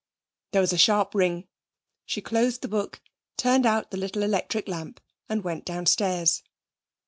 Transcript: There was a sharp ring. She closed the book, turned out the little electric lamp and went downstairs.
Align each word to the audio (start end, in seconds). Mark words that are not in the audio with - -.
There 0.51 0.61
was 0.61 0.73
a 0.73 0.79
sharp 0.79 1.13
ring. 1.13 1.47
She 2.07 2.21
closed 2.23 2.63
the 2.63 2.67
book, 2.67 3.03
turned 3.37 3.67
out 3.67 3.91
the 3.91 3.97
little 3.97 4.23
electric 4.23 4.67
lamp 4.67 4.99
and 5.29 5.43
went 5.43 5.63
downstairs. 5.63 6.41